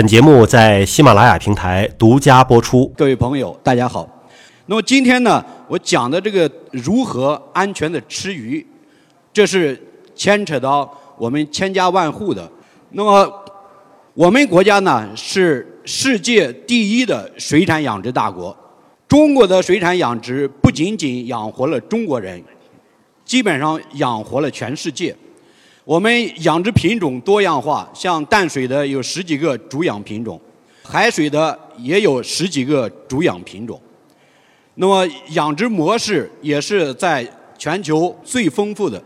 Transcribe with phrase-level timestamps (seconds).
[0.00, 2.90] 本节目在喜马拉雅平台独家播出。
[2.96, 4.08] 各位朋友，大家好。
[4.64, 8.66] 那么今天呢，我讲的这个如何安全的吃鱼，
[9.30, 9.78] 这是
[10.14, 12.50] 牵扯到我们千家万户的。
[12.92, 13.30] 那么
[14.14, 18.56] 我们国家呢是世界第一的水产养殖大国，
[19.06, 22.42] 中国的水产养殖不仅仅养活了中国人，
[23.22, 25.14] 基本上养活了全世界。
[25.90, 30.40] 我们养殖品种多样化，像淡水的有十几个主养品种，
[30.84, 33.76] 海水的也有十几个主养品种。
[34.76, 39.02] 那么养殖模式也是在全球最丰富的，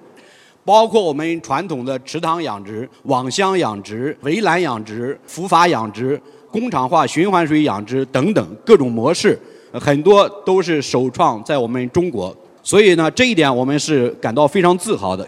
[0.62, 6.20] 包括我们传统的池塘养殖、网箱养殖、围栏养殖、浮筏养殖、
[6.50, 9.40] 工厂化循环水养殖等等各种模式，
[9.72, 12.36] 很多都是首创在我们中国。
[12.62, 15.26] 所以呢，这一点我们是感到非常自豪的。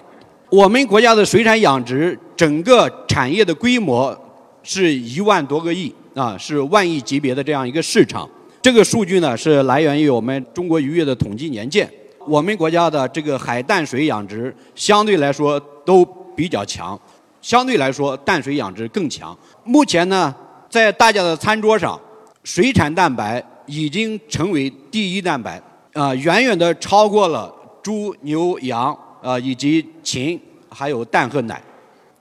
[0.56, 4.18] 我们国家的水产养殖整个产业的规模
[4.62, 8.26] 是一万多个亿啊，是万亿级别的这样一个市场。
[8.62, 11.86] 这个数据呢是来源于我们中国渔业的统计年鉴。
[12.26, 16.02] 我们国家的这个海淡水养殖相对来说都
[16.34, 16.98] 比较强，
[17.42, 19.36] 相对来说淡水养殖更强。
[19.62, 20.34] 目前呢，
[20.70, 22.00] 在大家的餐桌上，
[22.44, 25.60] 水产蛋白已经成为第一蛋白
[25.92, 28.96] 啊，远远的超过了猪、牛、羊。
[29.26, 31.60] 啊，以及禽，还有蛋和奶。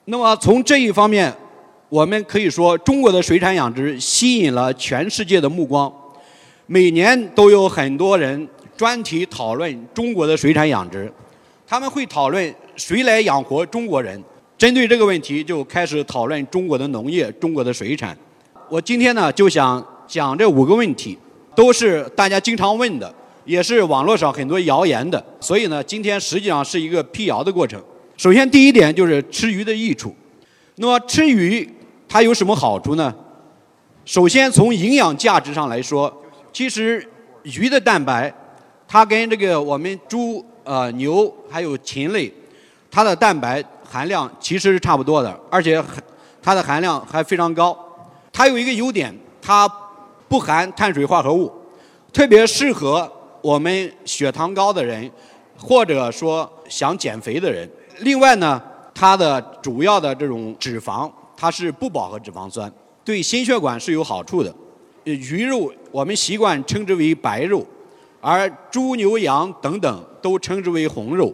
[0.05, 1.31] 那么从这一方面，
[1.87, 5.91] 我们可以说，中国的水产养殖吸引了全世界的目光。
[6.65, 11.13] 每年都有很多人专题讨论中国的水产养殖，
[11.67, 14.19] 他们会讨论谁来养活中国人。
[14.57, 18.17] 针对这个问题，就开始讨论中国的农业、中国的水产。
[18.67, 21.15] 我今天呢，就想讲这五个问题，
[21.55, 23.13] 都是大家经常问的。
[23.45, 27.81] 也是网络上很多谣言的，所以呢，今天实际上是一个辟谣的过程。
[28.17, 30.15] 首先，第一点就是吃鱼的益处。
[30.77, 31.69] 那么，吃鱼
[32.07, 33.13] 它有什么好处呢？
[34.03, 36.11] 首先，从营养价值上来说，
[36.51, 37.07] 其实
[37.43, 38.33] 鱼的蛋白，
[38.87, 42.33] 它跟这个我们猪、呃牛还有禽类，
[42.89, 45.83] 它的蛋白含量其实是差不多的，而且
[46.41, 47.77] 它的含量还非常高。
[48.33, 49.69] 它有一个优点，它
[50.27, 51.51] 不含碳水化合物，
[52.11, 53.11] 特别适合。
[53.45, 55.07] 我们血糖高的人，
[55.55, 57.69] 或者说想减肥的人，
[57.99, 58.59] 另外呢，
[58.91, 62.73] 它的主要的这种脂肪，它是不饱和脂肪酸，
[63.03, 64.51] 对心血管是有好处的。
[65.03, 67.63] 鱼肉我们习惯称之为白肉，
[68.19, 71.31] 而猪牛羊等等都称之为红肉。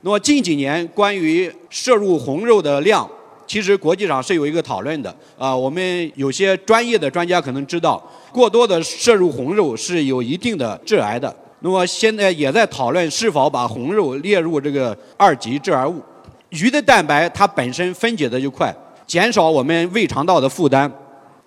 [0.00, 3.08] 那么近几年关于摄入红肉的量，
[3.46, 5.14] 其实国际上是有一个讨论的。
[5.38, 8.02] 啊，我们有些专业的专家可能知道。
[8.32, 11.34] 过多的摄入红肉是有一定的致癌的。
[11.60, 16.02] 那么现在也在讨论是否把红肉列入这个二级致癌物。
[16.50, 18.74] 鱼的蛋白它本身分解的就快，
[19.06, 20.90] 减少我们胃肠道的负担。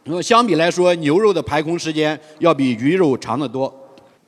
[0.06, 3.74] 那么相比来说，牛肉的排空时间要比鱼肉长得多。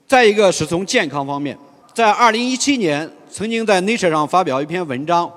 [0.08, 1.58] 再一个是从健康方面，
[1.94, 5.30] 在2017年曾经在 Nature 上发表一篇文章，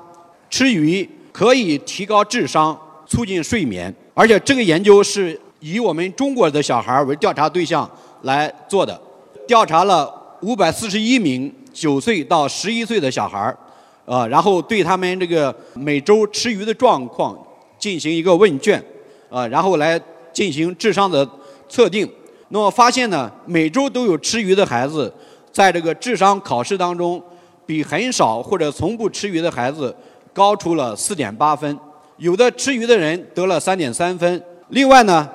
[0.50, 5.38] 吃鱼可以提高智商、促进睡眠，而且这个研究是。
[5.60, 7.90] 以我们中国的小孩儿为调查对象
[8.24, 9.00] 来做的，
[9.48, 13.56] 调查了五百四十一名九岁到十一岁的小孩儿，
[14.04, 17.34] 啊，然后对他们这个每周吃鱼的状况
[17.78, 18.84] 进行一个问卷，
[19.30, 19.98] 啊，然后来
[20.34, 21.26] 进行智商的
[21.66, 22.06] 测定。
[22.48, 25.10] 那么发现呢，每周都有吃鱼的孩子，
[25.50, 27.22] 在这个智商考试当中，
[27.64, 29.96] 比很少或者从不吃鱼的孩子
[30.34, 31.78] 高出了四点八分，
[32.18, 34.42] 有的吃鱼的人得了三点三分。
[34.68, 35.26] 另外呢。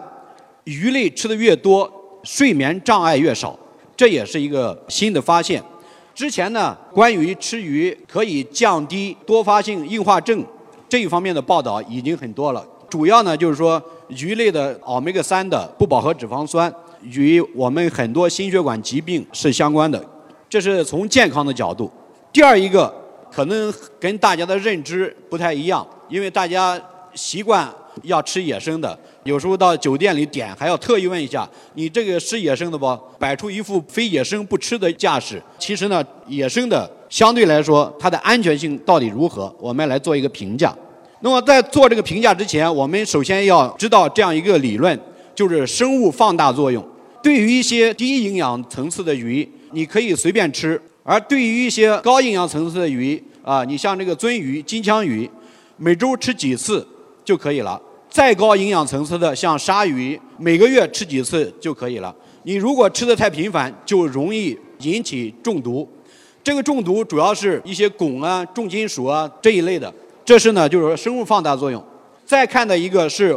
[0.65, 3.57] 鱼类吃的越多，睡眠障碍越少，
[3.97, 5.63] 这也是一个新的发现。
[6.13, 10.45] 之前呢，关于吃鱼可以降低多发性硬化症
[10.87, 12.63] 这一方面的报道已经很多了。
[12.87, 16.71] 主要呢就是说，鱼类的欧米伽三的不饱和脂肪酸
[17.01, 20.05] 与我们很多心血管疾病是相关的，
[20.47, 21.89] 这是从健康的角度。
[22.31, 22.93] 第二一个，
[23.31, 26.79] 可能跟大家的认知不太一样，因为大家
[27.13, 27.67] 习惯
[28.03, 28.97] 要吃野生的。
[29.23, 32.97] 有时候到酒店里点，还要特意问一下你这个是野生的不？
[33.19, 35.41] 摆出一副非野生不吃的架势。
[35.59, 39.53] 其实呢，野生的相对来说它的安全性到底如何？
[39.59, 40.73] 我们来做一个评价。
[41.21, 44.97] 那么在做这个评价之前，我们首先要知道这样一个理论，
[45.35, 46.83] 就是生物放大作用。
[47.21, 50.79] 对于一些低营养层次的鱼，你可以随便吃；
[51.09, 55.27] 而对于一些高营养层次的鱼，啊，你像这个鳟鱼、金枪鱼，
[55.75, 56.87] 每周吃几次
[57.25, 57.81] 就可以了。
[58.07, 62.15] 再高营养层次的，像鲨鱼，每个月吃几次就可以了。
[62.43, 65.89] 你如果吃的太频繁，就容易引起中毒。
[66.43, 69.91] 这个中毒主要是一些汞啊、重金属啊这一类的。
[70.23, 71.83] 这是呢，就是说生物放大作用。
[72.23, 73.35] 再看的一个是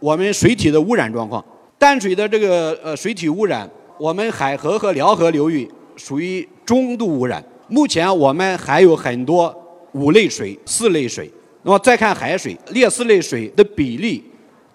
[0.00, 1.44] 我们水体的污染状况。
[1.78, 7.44] 淡水的这个呃水体污染，我们海河和辽河流域属于中度污染。
[7.68, 9.54] 目前我们还有很多
[9.92, 11.30] 五类水、四类水。
[11.62, 14.22] 那么再看海水，劣四类水的比例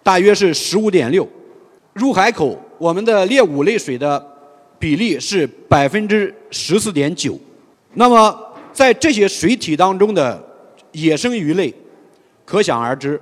[0.02, 1.28] 大约是十五点六。
[1.94, 4.26] 入海口，我们的劣五类水的
[4.80, 7.38] 比例是百分之十四点九。
[7.96, 8.40] 那么
[8.72, 10.42] 在这些水体当中的
[10.92, 11.74] 野生鱼类，
[12.46, 13.20] 可想而知，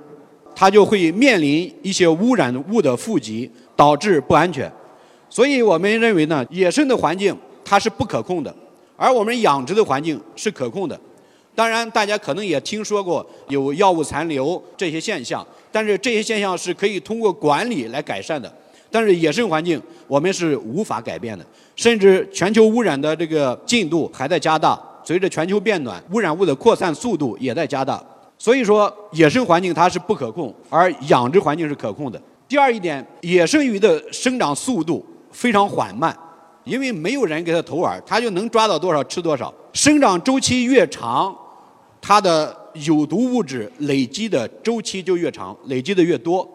[0.53, 4.71] 它就会面临一些污染物的富集，导致不安全。
[5.27, 8.55] 所以我们认为呢，野生的环境它是不可控的。
[8.95, 10.97] 而我们养殖的环境是可控的，
[11.53, 18.49] 当然大家可能也听说过有药物残留这些现象，但是这些现象是可以通过管理来改善的。
[18.89, 21.45] 但是野生环境我们是无法改变的，
[21.75, 28.01] 甚至全球污染的这个进度还在加大，随着全球变暖，污染物的扩散速度也在加大。
[28.37, 32.21] 所以说，野生环境它是不可控，而养殖环境是可控的。
[32.47, 36.15] 第二一点，野生鱼的生长速度非常缓慢。
[36.65, 39.53] 因为没有人给它投饵，它就能抓到多少吃多少。
[39.71, 41.33] 生长周期越长，
[42.01, 46.47] 它的有毒物质累积的周期就越长，累积的越多。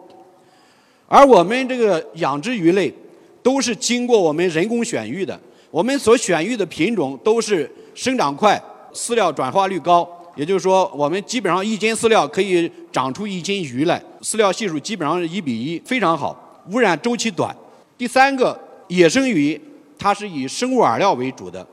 [1.07, 2.93] 而我们这个养殖鱼类，
[3.41, 8.61] 都是经过我们人工选育的，我们所选育的品种都是生长快、
[8.93, 10.07] 饲料转化率高。
[10.35, 17.55] 也就是说，我们基本上一斤饲料可以长出一斤鱼来，饲料系数基本上是一比一，非常好，污染周期短。
[17.97, 19.59] 第三个，野生鱼。
[20.01, 21.65] 它是以生物饵料为主的，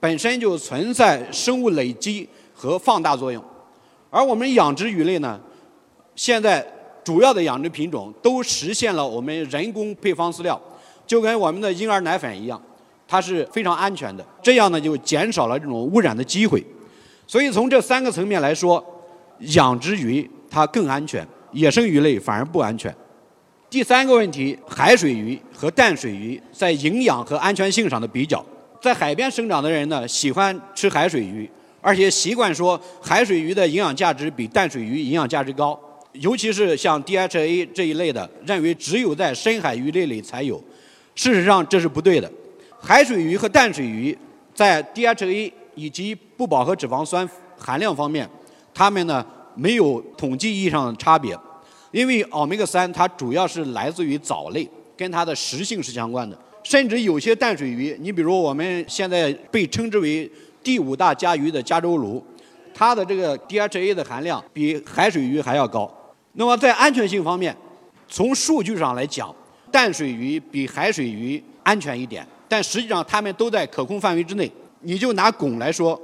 [0.00, 3.44] 本身就存在生物累积和放大作用。
[4.08, 5.38] 而我们养殖鱼类呢，
[6.14, 6.66] 现在
[7.04, 10.58] 主要的养殖品种都实现了我们人工配方饲料，
[11.06, 12.58] 就跟我们的婴儿奶粉一样，
[13.06, 14.24] 它是非常安全的。
[14.42, 16.64] 这样呢，就减少了这种污染的机会。
[17.26, 18.82] 所以从这三个层面来说，
[19.40, 22.94] 养殖鱼它更安全，野生鱼类反而不安全。
[23.68, 28.44] 第三个问题，海水鱼和淡水鱼在营养和安全性上的比较。
[28.80, 35.78] 在海边生长的人呢，喜欢吃海水鱼，而且习惯说海水鱼的营养价值比淡水鱼营养价值高。
[36.12, 40.62] 尤其是像 DHA 这一类的，认为只有在深海鱼类里才有。
[41.16, 42.30] 事实上这是不对的。
[42.80, 44.16] 海水鱼和淡水鱼
[44.54, 47.28] 在 DHA 以及不饱和脂肪酸
[47.58, 48.28] 含量方面，
[48.72, 49.26] 它们呢
[49.56, 51.36] 没有统计意义上的差别。
[51.96, 56.38] 因为欧米伽三它主要是来自于藻类，跟它的食性是相关的。
[56.62, 60.30] 甚至有些淡水鱼，你比如我们现在被称之为
[60.62, 62.22] 第五大家鱼的加州鲈，
[62.74, 65.90] 它的这个 DHA 的含量比海水鱼还要高。
[66.34, 67.56] 那么在安全性方面，
[68.06, 69.34] 从数据上来讲，
[69.72, 74.52] 淡水鱼比海水鱼安全一点，但实际上它们都在可控范围之内。
[74.80, 75.98] 你就拿汞来说，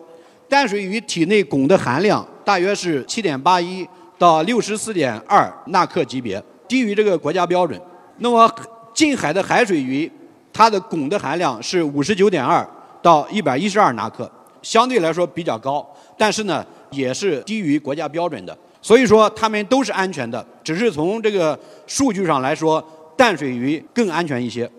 [0.48, 3.86] 淡水鱼体内汞的含量大约是七点八一。
[4.22, 7.80] 到六十四点二纳克级别，低于这个国家标准。
[8.18, 8.48] 那么
[8.94, 10.08] 近海的海水鱼，
[10.52, 12.64] 它的汞的含量是五十九点二
[13.02, 14.30] 到一百一十二纳克，
[14.62, 15.84] 相对来说比较高，
[16.16, 18.56] 但是呢也是低于国家标准的。
[18.80, 21.58] 所以说它们都是安全的，只是从这个
[21.88, 22.80] 数据上来说，
[23.16, 24.70] 淡水鱼更安全一些。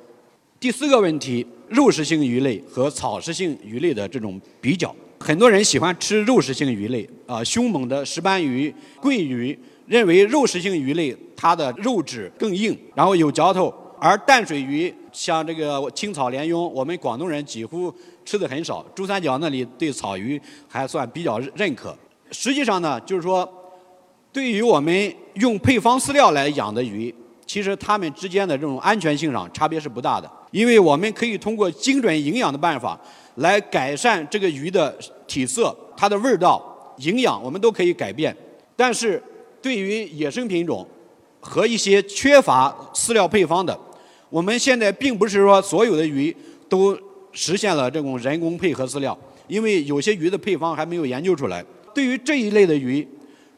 [0.58, 4.96] 第四个问题，肉食性鱼类和草食性鱼类的这种比较。
[5.20, 17.94] 很多人喜欢吃肉食性鱼类啊，凶猛的石斑鱼、桂鱼，认为肉食性鱼类它的肉质更硬，然后有嚼头；而淡水鱼像这个青草鲢鳙，我们广东人几乎
[18.26, 18.86] 吃的很少。
[18.94, 21.96] 珠三角那里对草鱼还算比较认可。
[22.32, 23.48] 实际上呢，就是说，
[24.32, 27.14] 对于我们用配方饲料来养的鱼，
[27.46, 33.00] 其实它们之间的这种安全性上差别是不大的，因为我们可以通过精准营养的办法。
[33.38, 34.96] 来改善这个鱼的
[35.26, 36.64] 体色、它的味道、
[36.98, 38.36] 营养，我们都可以改变。
[38.76, 39.22] 但是，
[39.62, 40.86] 对于野生品种
[41.40, 43.78] 和一些缺乏饲料配方的，
[44.30, 46.36] 我们现在并不是说所有的鱼
[46.68, 46.98] 都
[47.32, 51.64] 实现了这种人工配合饲料，因为有些鱼的配方还没有研究出来。
[51.94, 53.08] 对于这一类的鱼，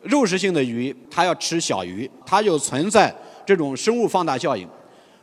[0.02, 3.14] 肉食性的鱼，它要吃小鱼，它就存在
[3.46, 4.68] 这种生物放大效应；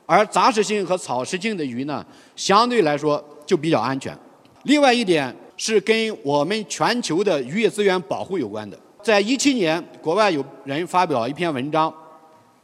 [0.07, 2.04] 而杂食性和草食性的鱼呢，
[2.35, 4.16] 相对来说就比较安全。
[4.64, 8.76] 另外一点是跟我们全球的渔业资源保护有关的。
[9.00, 11.95] 在一七年，国外有人发表一篇文章，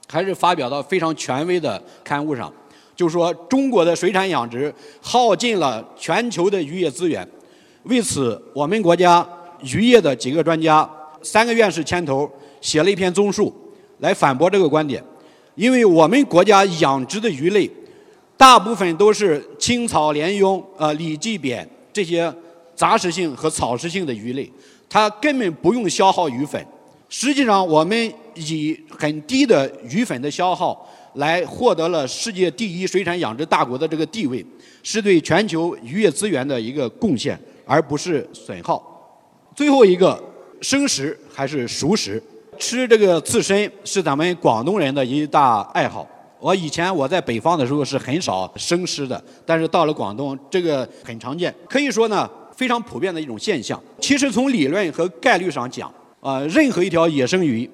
[0.08, 2.52] 还是发表到非常权威的刊物上，
[2.96, 7.24] 就说中国的水产养殖耗尽了全球的渔业资源。
[7.84, 9.24] 为此，我们国家
[9.62, 10.90] 渔业的几个专家，
[11.22, 12.28] 三个院士牵头
[12.60, 13.54] 写了一篇综述，
[13.98, 15.00] 来反驳这个观点。
[15.54, 17.70] 因为我们国家养殖的鱼类，
[18.36, 21.68] 大部分都是青草鲢鳙、呃里脊扁。
[21.92, 22.32] 这些
[22.78, 24.48] 杂食性和草食性的鱼类，
[24.88, 26.64] 它根本不用消耗鱼粉，
[27.08, 34.46] 实际上，我们以很低的鱼粉的消耗来获得了世界第一水产养殖大国的这个地位，
[34.84, 38.80] 是对全球渔业资源的一个贡献，而不是损耗。
[39.56, 40.22] 最后一个，
[40.60, 42.22] 生食还是熟食？
[42.60, 46.06] 吃这个刺身是咱们广东人的一大爱好。
[46.38, 53.80] 我以前我在北方的时候是很少生吃的，但是到了广东，这个很常见，可以说呢非常普遍的一种现象。
[54.00, 55.88] 其实从理论和概率上讲，
[56.20, 57.70] 啊，任何一条野生鱼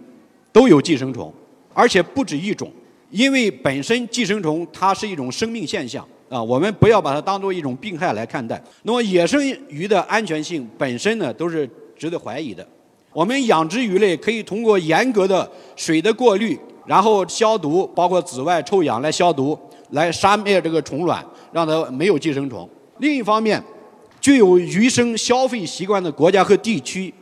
[0.52, 1.32] 都有寄生虫，
[1.72, 2.70] 而且不止一种。
[3.08, 8.62] 因为本身寄生虫它是一种生命现象啊，我们不要把它当做一种病害来看待。
[8.82, 12.66] 那么野生鱼的安全性本身呢都是值得怀疑的。
[13.14, 19.58] 我们养殖鱼类可以通过严格的水的过滤，然后消毒，包括紫外臭氧来消毒，
[19.92, 22.68] 来杀灭这个虫卵，让它没有寄生虫。
[22.98, 23.62] 另一方面，
[24.24, 27.12] 具有鱼生消费习惯的国家和地区。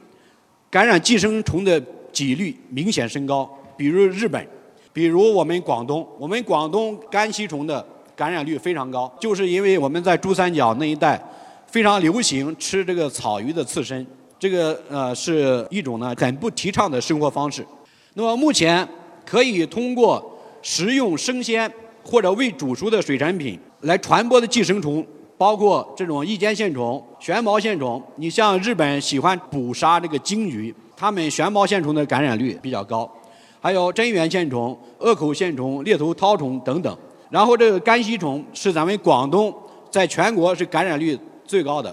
[0.70, 1.82] 感染寄生虫的
[2.12, 4.46] 几率明显升高，比如日本，
[4.92, 11.20] 比如我们广东，我们广东肝吸虫的感染率非常高，就是因为我们在珠三角那一带
[11.66, 14.06] 非常流行吃这个草鱼的刺身，
[14.38, 17.66] 这个呃是一种呢很不提倡的生活方式。
[18.14, 18.88] 那么目前
[19.26, 21.68] 可以通过食用生鲜
[22.04, 25.04] 或者未煮熟的水产品来传播的寄生虫。
[25.42, 33.12] 包括这种异尖线虫、旋毛线虫，你像日本喜欢捕杀这个鲸鱼，它们旋毛线虫的感染率比较高，
[33.60, 36.96] 还有真源线虫、恶口线虫、猎头绦虫等等。
[37.28, 39.52] 然后这个肝吸虫是咱们广东
[39.90, 41.92] 在全国是感染率最高的。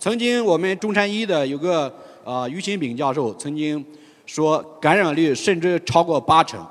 [0.00, 3.86] 曾经我们中山医的有个呃于新炳教授曾经
[4.26, 6.66] 说感染率甚至超过八成，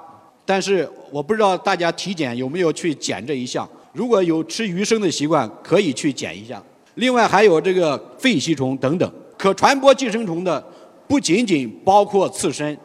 [0.46, 3.66] 但是我不知道大家体检有没有去检这一项。
[3.98, 6.62] 如果有吃鱼生的习惯，可以去检一下。
[6.94, 10.64] 另外还有这个肺吸虫等等，可传播寄生虫的
[11.08, 12.78] 不仅仅包括刺身，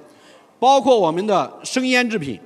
[0.58, 2.40] 包括我们的生腌制品，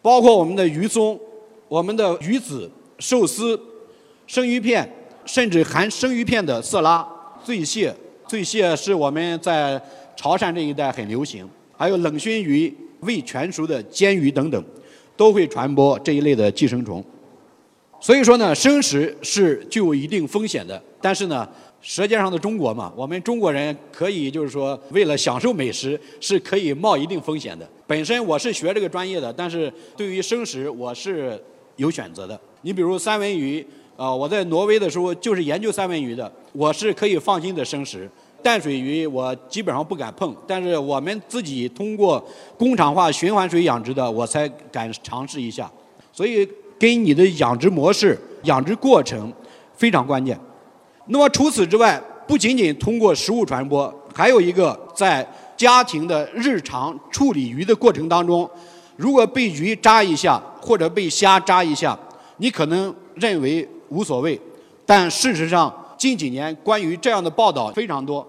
[0.00, 1.18] 包括我们的鱼松、
[1.66, 2.70] 我们的鱼子、
[3.00, 3.60] 寿司、
[4.28, 4.88] 生鱼片，
[5.24, 7.04] 甚至含生鱼片的色拉、
[7.42, 7.92] 醉蟹。
[8.28, 9.80] 醉蟹是我们在
[10.14, 11.44] 潮汕这一带很流行，
[11.76, 14.64] 还有冷熏鱼、未全熟的煎鱼等等，
[15.16, 17.04] 都会传播这一类的寄生虫。
[18.00, 20.80] 所以说呢，生食是具有一定风险的。
[21.00, 21.48] 但是呢，
[21.80, 27.68] 舌尖上的中国嘛，我们中国人可以就是说，为了享受美食，是可以冒一定风险的。
[27.86, 31.40] 本身我是学这个专业的，但是对于生食我是
[31.76, 32.38] 有选择的。
[32.62, 33.64] 你比如三文鱼，
[33.96, 38.08] 啊，我在挪威的时候就是研究三文鱼的，我是可以放心的生食。
[38.42, 42.24] 淡水鱼我基本上不敢碰，但是我们自己通过
[42.58, 45.70] 工厂化循环水养殖的，我才敢尝试一下。
[46.12, 46.46] 所以。
[46.78, 49.32] 跟你的养殖模式、养殖过程
[49.74, 50.38] 非常关键。
[51.06, 58.48] 那么除此之外，不仅仅通过食物传播，还有一个在家庭的日常处理鱼的过程当中，
[58.96, 61.98] 如果被鱼扎一下或者被虾扎一下，
[62.38, 64.38] 你可能认为无所谓，
[64.84, 68.26] 但事实上近几年关于这样的报道非常多。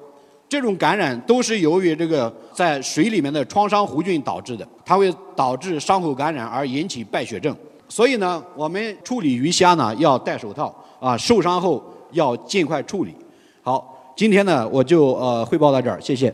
[0.47, 7.53] 这种感染都是由于这个在水里面的创伤弧菌导致的，它会导致伤口感染而引起败血症。
[7.89, 13.15] 所以呢，我们处理鱼虾呢要戴手套啊，受伤后要尽快处理。
[13.61, 16.33] 好，今天呢我就呃汇报到这儿，谢谢。